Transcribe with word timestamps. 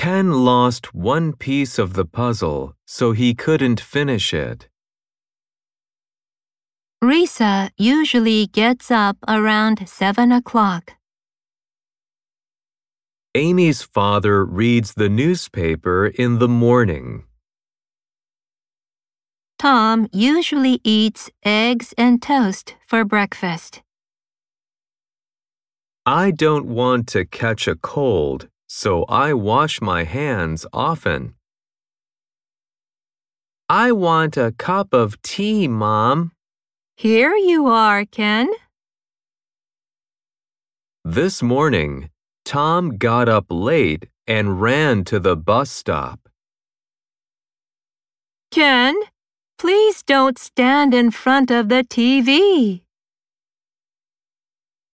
Ken 0.00 0.32
lost 0.32 0.94
one 0.94 1.34
piece 1.34 1.78
of 1.78 1.92
the 1.92 2.06
puzzle, 2.06 2.74
so 2.86 3.12
he 3.12 3.34
couldn't 3.34 3.78
finish 3.78 4.32
it. 4.32 4.66
Risa 7.04 7.68
usually 7.76 8.46
gets 8.46 8.90
up 8.90 9.18
around 9.28 9.86
7 9.86 10.32
o'clock. 10.32 10.94
Amy's 13.34 13.82
father 13.82 14.42
reads 14.42 14.94
the 14.94 15.10
newspaper 15.10 16.06
in 16.06 16.38
the 16.38 16.48
morning. 16.48 17.24
Tom 19.58 20.08
usually 20.14 20.80
eats 20.82 21.28
eggs 21.44 21.92
and 21.98 22.22
toast 22.22 22.74
for 22.86 23.04
breakfast. 23.04 23.82
I 26.06 26.30
don't 26.30 26.64
want 26.64 27.06
to 27.08 27.26
catch 27.26 27.68
a 27.68 27.76
cold, 27.76 28.48
so 28.72 29.04
I 29.08 29.32
wash 29.32 29.80
my 29.80 30.04
hands 30.04 30.64
often. 30.72 31.34
I 33.68 33.90
want 33.90 34.36
a 34.36 34.52
cup 34.52 34.94
of 34.94 35.20
tea, 35.22 35.66
Mom. 35.66 36.30
Here 36.96 37.34
you 37.34 37.66
are, 37.66 38.04
Ken. 38.04 38.48
This 41.04 41.42
morning, 41.42 42.10
Tom 42.44 42.96
got 42.96 43.28
up 43.28 43.46
late 43.50 44.06
and 44.28 44.60
ran 44.62 45.02
to 45.06 45.18
the 45.18 45.36
bus 45.36 45.68
stop. 45.72 46.28
Ken, 48.52 48.94
please 49.58 50.04
don't 50.04 50.38
stand 50.38 50.94
in 50.94 51.10
front 51.10 51.50
of 51.50 51.68
the 51.68 51.82
TV. 51.82 52.82